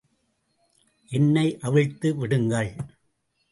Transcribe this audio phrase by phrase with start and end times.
[1.11, 2.73] என்னை அவிழ்த்து விடுங்கள்.